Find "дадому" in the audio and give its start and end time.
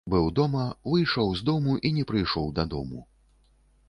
2.61-3.03